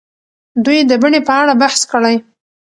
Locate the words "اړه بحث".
1.41-1.81